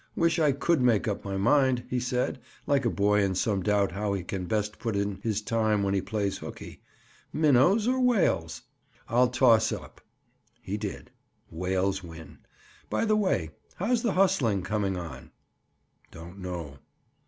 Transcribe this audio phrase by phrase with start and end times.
[0.15, 3.91] "Wish I could make up my mind," he said, like a boy in some doubt
[3.91, 6.81] how he can best put in his time when he plays hooky.
[7.31, 8.63] "Minnows or whales?
[9.07, 10.01] I'll toss up."
[10.59, 11.11] He did.
[11.51, 12.39] "Whales win.
[12.89, 15.29] By the way, how's the hustling coming on?"
[16.09, 16.79] "Don't know."